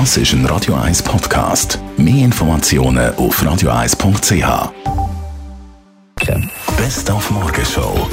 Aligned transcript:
Das 0.00 0.16
ist 0.16 0.32
ein 0.32 0.44
Radio 0.46 0.74
1 0.74 1.04
Podcast. 1.04 1.78
Mehr 1.96 2.24
Informationen 2.24 3.14
auf 3.14 3.40
radio1.ch. 3.40 4.72
Best 6.76 7.08
auf 7.12 7.30
Morgenshow. 7.30 8.08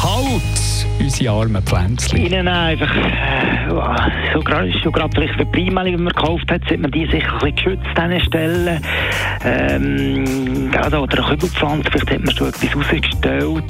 Kalt, 0.00 0.86
unsere 1.00 1.32
armen 1.32 1.60
Pflänzchen. 1.64 2.18
Ihnen 2.18 2.46
einfach, 2.46 2.94
äh, 2.94 4.27
gerade 4.48 4.72
so 4.82 4.90
grad 4.90 5.14
vielleicht 5.14 5.34
für 5.34 5.46
Primali, 5.46 5.90
die 5.90 5.96
man 5.96 6.12
gekauft 6.12 6.50
hat, 6.50 6.62
sollte 6.62 6.78
man 6.78 6.90
die 6.90 7.06
sicher 7.06 7.32
ein 7.32 7.52
bisschen 7.52 7.56
geschützt 7.56 7.98
an 7.98 8.20
Stellen. 8.20 8.82
Ähm, 9.44 10.70
gerade 10.70 10.98
oder 10.98 11.18
eine 11.18 11.28
Kübelpflanze, 11.28 11.90
vielleicht 11.90 12.10
hat 12.10 12.24
man 12.24 12.34
schon 12.34 12.48
etwas 12.48 12.76
rausgestellt. 12.76 13.64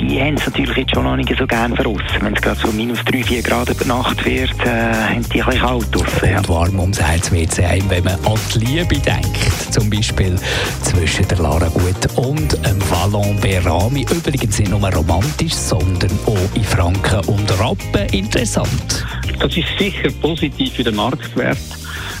Die 0.00 0.20
haben 0.20 0.34
es 0.34 0.46
natürlich 0.46 0.76
jetzt 0.76 0.94
schon 0.94 1.04
noch 1.04 1.16
nicht 1.16 1.34
so 1.38 1.46
gerne 1.46 1.76
für 1.76 1.88
uns. 1.88 2.02
Wenn 2.20 2.34
es 2.34 2.42
gerade 2.42 2.58
so 2.58 2.68
minus 2.72 3.04
3, 3.04 3.22
4 3.22 3.42
Grad 3.42 3.70
über 3.70 3.84
Nacht 3.84 4.24
wird, 4.24 4.50
äh, 4.64 4.68
haben 4.68 5.24
die 5.32 5.42
ein 5.42 5.46
bisschen 5.46 5.60
kalt 5.60 5.94
draussen. 5.94 6.30
Ja. 6.30 6.38
Und 6.38 6.48
warm 6.48 6.80
ums 6.80 7.00
Herz 7.00 7.30
wird 7.30 7.52
es 7.52 7.60
einem, 7.60 7.88
wenn 7.88 8.04
man 8.04 8.14
an 8.14 8.38
die 8.54 8.58
Liebe 8.58 8.98
denkt. 8.98 9.72
Zum 9.72 9.88
Beispiel 9.88 10.36
zwischen 10.82 11.26
der 11.28 11.38
Lara 11.38 11.68
Gut 11.68 12.16
und 12.16 12.52
dem 12.66 12.90
Vallon 12.90 13.38
Berami. 13.40 14.02
Übrigens 14.02 14.58
nicht 14.58 14.70
nur 14.70 14.92
romantisch, 14.92 15.54
sondern 15.54 16.10
auch 16.26 16.56
in 16.56 16.64
Franken 16.64 17.20
und 17.26 17.60
Rappen 17.60 18.08
interessant. 18.12 19.06
Das 19.38 19.56
ist 19.56 19.68
sicher 19.78 20.10
positiv 20.20 20.72
für 20.72 20.84
den 20.84 20.96
Marktwert. 20.96 21.58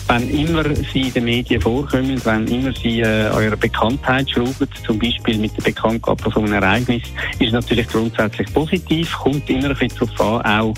Wenn 0.08 0.28
immer 0.30 0.64
Sie 0.92 1.02
in 1.02 1.12
den 1.12 1.24
Medien 1.24 1.60
vorkommen, 1.60 2.20
wenn 2.24 2.46
immer 2.48 2.72
Sie 2.72 3.00
äh, 3.00 3.30
eure 3.30 3.56
Bekanntheit 3.56 4.30
schrauben, 4.30 4.68
zum 4.84 4.98
Beispiel 4.98 5.38
mit 5.38 5.56
der 5.56 5.62
Bekanntgabe 5.62 6.30
von 6.30 6.44
einem 6.44 6.54
Ereignis, 6.54 7.02
ist 7.38 7.52
natürlich 7.52 7.88
grundsätzlich 7.88 8.52
positiv, 8.52 9.12
kommt 9.12 9.48
immer 9.48 9.70
ein 9.70 9.76
bisschen 9.76 10.08
darauf 10.16 10.44
an, 10.44 10.60
auch 10.60 10.74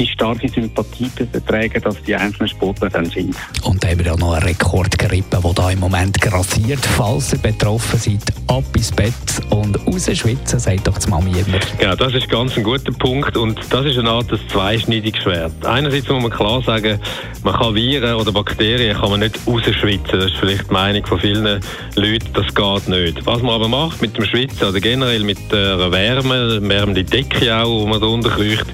wie 0.00 0.06
starke 0.06 0.48
Sympathie 0.48 1.10
tragen, 1.46 1.82
dass 1.82 2.02
die 2.04 2.16
einzelnen 2.16 2.48
Sportler 2.48 2.88
dann 2.88 3.04
sind. 3.04 3.36
Und 3.62 3.82
dann 3.84 3.90
haben 3.90 3.98
wir 3.98 4.06
ja 4.06 4.16
noch 4.16 4.32
eine 4.32 4.46
Rekordgrippe, 4.46 5.38
die 5.44 5.54
da 5.54 5.70
im 5.70 5.80
Moment 5.80 6.18
grassiert. 6.22 6.80
Falls 6.96 7.34
ihr 7.34 7.38
betroffen 7.38 7.98
seid, 7.98 8.22
ab 8.46 8.64
ins 8.74 8.90
Bett 8.92 9.12
und 9.50 9.78
rausschwitzen, 9.86 10.58
sagt 10.58 10.86
doch 10.86 10.96
die 10.96 11.10
Mami 11.10 11.32
immer. 11.32 11.58
Ja, 11.82 11.94
das 11.94 12.14
ist 12.14 12.30
ganz 12.30 12.56
ein 12.56 12.62
guter 12.62 12.92
Punkt 12.92 13.36
und 13.36 13.60
das 13.68 13.84
ist 13.84 13.98
eine 13.98 14.08
Art 14.08 14.30
des 14.30 14.40
zweischneidiges 14.48 15.22
Schwert. 15.22 15.52
Einerseits 15.66 16.08
muss 16.08 16.22
man 16.22 16.30
klar 16.30 16.62
sagen, 16.62 16.98
man 17.42 17.54
kann 17.54 17.74
Viren 17.74 18.14
oder 18.14 18.32
Bakterien 18.32 18.96
kann 18.96 19.10
man 19.10 19.20
nicht 19.20 19.38
rausschwitzen. 19.46 20.18
Das 20.18 20.30
ist 20.30 20.36
vielleicht 20.36 20.70
die 20.70 20.72
Meinung 20.72 21.04
von 21.04 21.20
vielen 21.20 21.60
Leuten, 21.96 22.32
das 22.32 22.54
geht 22.54 22.88
nicht. 22.88 23.26
Was 23.26 23.42
man 23.42 23.50
aber 23.50 23.68
macht 23.68 24.00
mit 24.00 24.16
dem 24.16 24.24
Schwitzen 24.24 24.66
oder 24.66 24.80
generell 24.80 25.24
mit 25.24 25.52
der 25.52 25.92
Wärme, 25.92 26.58
wärmende 26.66 27.04
Decke 27.04 27.54
auch, 27.54 27.82
wo 27.82 27.86
man 27.86 28.00
drunter 28.00 28.30
kriecht, 28.30 28.66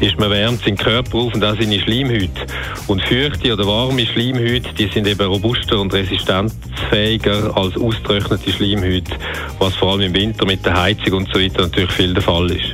ist 0.00 0.18
man 0.18 0.30
wärmt 0.30 0.62
seinen 0.62 0.76
Körper 0.76 1.18
auf 1.18 1.34
und 1.34 1.44
auch 1.44 1.56
seine 1.58 1.80
Schleimhäute. 1.80 2.46
Und 2.86 3.02
feuchte 3.02 3.52
oder 3.52 3.66
warme 3.66 4.06
Schleimhäute, 4.06 4.72
die 4.74 4.88
sind 4.88 5.06
eben 5.06 5.26
robuster 5.26 5.80
und 5.80 5.92
resistenzfähiger 5.92 7.56
als 7.56 7.76
austrocknete 7.76 8.52
Schleimhäute, 8.52 9.16
was 9.58 9.74
vor 9.74 9.92
allem 9.92 10.02
im 10.02 10.14
Winter 10.14 10.46
mit 10.46 10.64
der 10.64 10.80
Heizung 10.80 11.14
und 11.14 11.28
so 11.32 11.40
weiter 11.40 11.62
natürlich 11.62 11.92
viel 11.92 12.14
der 12.14 12.22
Fall 12.22 12.50
ist. 12.50 12.72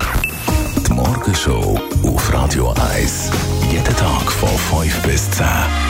Die 0.86 0.92
Morgenshow 0.92 1.80
auf 2.04 2.34
Radio 2.34 2.74
1. 2.94 3.30
Jeden 3.70 3.96
Tag 3.96 4.32
von 4.32 4.48
5 4.82 5.02
bis 5.02 5.30
10. 5.30 5.89